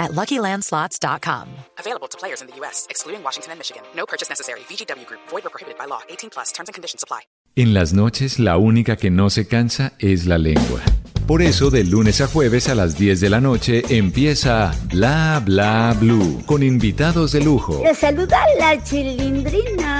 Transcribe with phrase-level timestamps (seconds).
[0.00, 1.46] at LuckyLandSlots.com.
[1.78, 3.82] Available to players in the U.S., excluding Washington and Michigan.
[3.94, 4.60] No purchase necessary.
[4.68, 5.20] VGW Group.
[5.28, 6.00] Void or prohibited by law.
[6.08, 6.50] 18 plus.
[6.50, 7.20] Terms and conditions apply.
[7.56, 10.80] En las noches, la única que no se cansa es la lengua.
[11.26, 15.96] Por eso, de lunes a jueves a las 10 de la noche empieza Bla Bla
[15.98, 17.80] Blue con invitados de lujo.
[17.84, 19.99] Le saluda la chilindrina.